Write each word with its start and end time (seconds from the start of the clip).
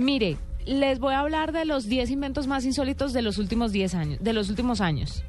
Mire, 0.00 0.38
les 0.64 0.98
voy 0.98 1.12
a 1.12 1.20
hablar 1.20 1.52
de 1.52 1.66
los 1.66 1.86
10 1.86 2.10
inventos 2.10 2.46
más 2.46 2.64
insólitos 2.64 3.12
de 3.12 3.20
los 3.20 3.36
últimos 3.36 3.70
10 3.70 3.94
años, 3.94 4.18
de 4.22 4.32
los 4.32 4.48
últimos 4.48 4.80
años 4.80 5.22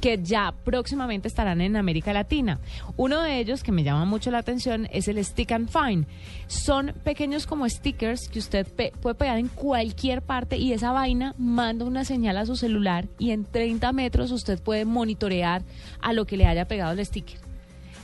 que 0.00 0.18
ya 0.20 0.52
próximamente 0.64 1.26
estarán 1.26 1.60
en 1.60 1.74
América 1.76 2.12
Latina. 2.12 2.58
Uno 2.96 3.22
de 3.22 3.38
ellos 3.38 3.62
que 3.62 3.72
me 3.72 3.82
llama 3.82 4.04
mucho 4.04 4.30
la 4.30 4.38
atención 4.38 4.88
es 4.92 5.08
el 5.08 5.24
Stick 5.24 5.52
and 5.52 5.70
Find. 5.70 6.06
Son 6.48 6.92
pequeños 7.02 7.46
como 7.46 7.68
stickers 7.68 8.28
que 8.28 8.40
usted 8.40 8.66
puede 9.00 9.14
pegar 9.14 9.38
en 9.38 9.48
cualquier 9.48 10.22
parte 10.22 10.58
y 10.58 10.72
esa 10.72 10.92
vaina 10.92 11.34
manda 11.38 11.84
una 11.84 12.04
señal 12.04 12.36
a 12.36 12.46
su 12.46 12.56
celular 12.56 13.06
y 13.18 13.30
en 13.30 13.44
30 13.44 13.90
metros 13.92 14.32
usted 14.32 14.60
puede 14.60 14.84
monitorear 14.84 15.62
a 16.00 16.12
lo 16.12 16.26
que 16.26 16.36
le 16.36 16.46
haya 16.46 16.66
pegado 16.66 16.92
el 16.92 17.06
sticker. 17.06 17.46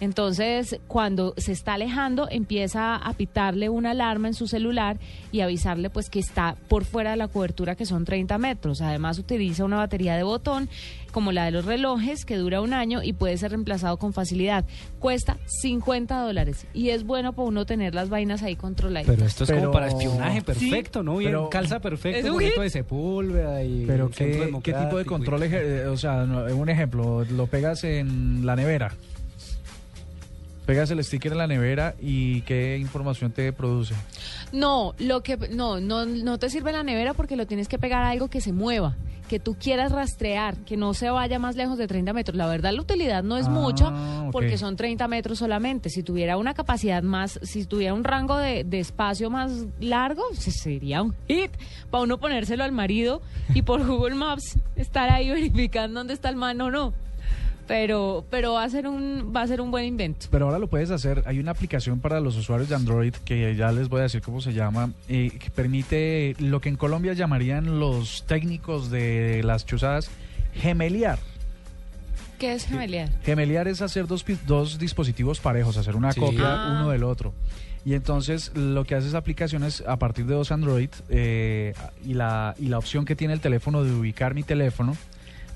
Entonces, 0.03 0.80
cuando 0.89 1.32
se 1.37 1.53
está 1.53 1.75
alejando, 1.75 2.27
empieza 2.29 2.96
a 2.96 3.12
pitarle 3.12 3.69
una 3.69 3.93
alarma 3.93 4.27
en 4.27 4.34
su 4.34 4.48
celular 4.48 4.98
y 5.30 5.43
avisarle 5.43 5.91
pues 5.91 6.11
que 6.11 6.19
está 6.19 6.57
por 6.66 6.84
fuera 6.84 7.12
de 7.12 7.16
la 7.16 7.29
cobertura 7.29 7.77
que 7.77 7.87
son 7.87 8.05
30 8.05 8.37
metros. 8.38 8.80
Además, 8.80 9.20
utiliza 9.20 9.65
una 9.65 9.77
batería 9.77 10.16
de 10.16 10.24
botón 10.24 10.69
como 11.12 11.30
la 11.30 11.45
de 11.45 11.52
los 11.52 11.66
relojes 11.66 12.24
que 12.24 12.37
dura 12.37 12.60
un 12.60 12.73
año 12.73 13.01
y 13.01 13.12
puede 13.12 13.37
ser 13.37 13.52
reemplazado 13.52 13.96
con 13.96 14.12
facilidad. 14.12 14.65
Cuesta 14.98 15.38
50 15.46 16.21
dólares 16.21 16.66
y 16.74 16.88
es 16.88 17.05
bueno 17.05 17.32
para 17.32 17.46
uno 17.46 17.65
tener 17.65 17.95
las 17.95 18.09
vainas 18.09 18.43
ahí 18.43 18.57
controladas. 18.57 19.07
Pero 19.07 19.24
esto 19.24 19.45
es 19.45 19.52
como 19.52 19.71
para 19.71 19.87
espionaje 19.87 20.43
perfecto, 20.43 21.05
¿no? 21.05 21.19
Bien, 21.19 21.37
calza 21.48 21.79
perfecto, 21.79 22.27
¿Es 22.27 22.29
un 22.29 22.60
de 22.60 22.71
Sepúlveda 22.71 23.62
y 23.62 23.84
Pero 23.87 24.10
¿qué, 24.10 24.52
¿qué 24.65 24.73
tipo 24.73 24.98
de 24.98 25.05
control? 25.05 25.45
O 25.88 25.96
sea, 25.96 26.24
un 26.24 26.69
ejemplo, 26.69 27.24
lo 27.24 27.46
pegas 27.46 27.84
en 27.84 28.45
la 28.45 28.57
nevera 28.57 28.93
pegas 30.72 30.90
el 30.90 31.04
sticker 31.04 31.32
en 31.32 31.36
la 31.36 31.46
nevera 31.46 31.94
y 32.00 32.40
qué 32.42 32.78
información 32.78 33.30
te 33.30 33.52
produce. 33.52 33.94
No, 34.52 34.95
lo 34.98 35.22
que 35.22 35.36
no, 35.36 35.80
no, 35.80 36.06
no 36.06 36.38
te 36.38 36.48
sirve 36.48 36.72
la 36.72 36.82
nevera 36.82 37.12
porque 37.12 37.36
lo 37.36 37.46
tienes 37.46 37.68
que 37.68 37.78
pegar 37.78 38.02
a 38.02 38.08
algo 38.08 38.28
que 38.28 38.40
se 38.40 38.54
mueva, 38.54 38.96
que 39.28 39.38
tú 39.38 39.54
quieras 39.54 39.92
rastrear, 39.92 40.56
que 40.64 40.79
no 40.79 40.95
se 40.95 41.10
vaya 41.10 41.38
más 41.38 41.56
lejos 41.56 41.76
de 41.76 41.87
30 41.87 42.14
metros. 42.14 42.38
La 42.38 42.46
verdad, 42.46 42.73
la 42.73 42.80
utilidad 42.80 43.23
no 43.23 43.37
es 43.37 43.51
mucho 43.51 43.90
ah, 43.92 44.30
porque 44.32 44.56
son 44.56 44.76
30 44.76 45.09
metros 45.09 45.40
solamente. 45.40 45.90
Si 45.90 46.02
tuviera 46.02 46.38
una 46.38 46.54
capacidad 46.54 47.02
más, 47.02 47.38
si 47.42 47.66
tuviera 47.66 47.92
un 47.92 48.02
rango 48.02 48.38
de, 48.38 48.64
de 48.64 48.80
espacio 48.80 49.29
más 49.29 49.52
largo, 49.79 50.23
sería 50.32 51.02
un 51.02 51.14
hit 51.29 51.51
para 51.90 52.04
uno 52.04 52.16
ponérselo 52.16 52.64
al 52.64 52.73
marido 52.73 53.20
y 53.54 53.60
por 53.60 53.86
Google 53.86 54.14
Maps 54.14 54.59
estar 54.76 55.10
ahí 55.10 55.29
verificando 55.32 56.01
dónde 56.01 56.14
está 56.14 56.30
el 56.30 56.36
man 56.36 56.59
o 56.62 56.70
no 56.70 56.95
pero 57.66 58.24
pero 58.30 58.55
va 58.55 58.65
a 58.65 58.68
ser 58.68 58.87
un 58.87 59.32
va 59.35 59.43
a 59.43 59.46
ser 59.46 59.60
un 59.60 59.71
buen 59.71 59.85
invento. 59.85 60.27
Pero 60.30 60.46
ahora 60.46 60.59
lo 60.59 60.68
puedes 60.68 60.91
hacer. 60.91 61.23
Hay 61.27 61.38
una 61.38 61.52
aplicación 61.52 62.01
para 62.01 62.21
los 62.21 62.37
usuarios 62.37 62.69
de 62.69 62.74
Android 62.74 63.15
que 63.24 63.54
ya 63.54 63.73
les 63.73 63.88
voy 63.88 64.00
a 64.00 64.03
decir 64.04 64.22
cómo 64.22 64.41
se 64.41 64.53
llama, 64.53 64.93
eh, 65.09 65.31
que 65.38 65.50
permite 65.50 66.37
lo 66.38 66.60
que 66.60 66.69
en 66.69 66.77
Colombia 66.77 67.12
llamarían 67.12 67.78
los 67.78 68.25
técnicos 68.27 68.91
de 68.91 69.43
las 69.44 69.66
chuzadas 69.66 70.10
gemeliar. 70.54 71.19
¿Qué 72.38 72.54
es 72.54 72.66
gemeliar? 72.66 73.09
Gemeliar 73.22 73.69
es 73.69 73.82
hacer 73.82 74.06
dos, 74.06 74.25
dos 74.47 74.78
dispositivos 74.78 75.38
parejos, 75.38 75.76
hacer 75.76 75.94
una 75.94 76.12
copia 76.12 76.65
ah. 76.65 76.72
uno 76.72 76.91
del 76.91 77.04
otro. 77.04 77.32
Y 77.84 77.94
entonces 77.94 78.53
lo 78.56 78.84
que 78.84 78.94
hace 78.94 79.09
esa 79.09 79.19
aplicación 79.19 79.65
es 79.65 79.82
a 79.87 79.97
partir 79.97 80.26
de 80.26 80.34
dos 80.34 80.53
Android 80.53 80.91
eh, 81.09 81.75
y, 82.04 82.15
la, 82.15 82.54
y 82.59 82.66
la 82.66 82.78
opción 82.78 83.04
que 83.04 83.16
tiene 83.16 83.34
el 83.34 83.41
teléfono 83.41 83.82
de 83.82 83.93
ubicar 83.93 84.34
mi 84.34 84.43
teléfono 84.43 84.97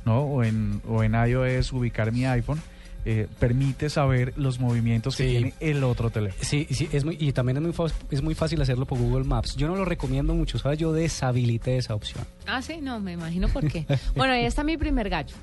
¿no? 0.07 0.23
O 0.23 0.43
en, 0.43 0.81
o 0.89 1.03
en 1.03 1.15
iOS 1.15 1.73
ubicar 1.73 2.13
mi 2.13 2.25
iPhone. 2.25 2.61
Eh, 3.09 3.29
permite 3.39 3.89
saber 3.89 4.33
los 4.37 4.59
movimientos 4.59 5.15
que 5.17 5.29
tiene 5.29 5.55
el 5.61 5.85
otro 5.85 6.11
teléfono. 6.11 6.43
Sí, 6.43 6.67
sí, 6.73 6.89
es 6.91 7.05
muy, 7.05 7.17
y 7.21 7.31
también 7.31 7.57
es 7.59 7.63
muy, 7.63 7.91
es 8.11 8.21
muy 8.21 8.35
fácil 8.35 8.61
hacerlo 8.61 8.85
por 8.85 8.99
Google 8.99 9.23
Maps. 9.23 9.55
Yo 9.55 9.69
no 9.69 9.77
lo 9.77 9.85
recomiendo 9.85 10.35
mucho, 10.35 10.59
¿sabes? 10.59 10.81
Yo 10.81 10.93
deshabilité 10.93 11.77
esa 11.77 11.95
opción. 11.95 12.25
Ah, 12.47 12.61
sí, 12.63 12.79
no, 12.83 12.99
me 12.99 13.13
imagino 13.13 13.47
por 13.49 13.71
qué. 13.71 13.87
bueno, 14.17 14.33
ahí 14.33 14.45
está 14.45 14.65
mi 14.65 14.77
primer 14.77 15.09
gallo. 15.09 15.37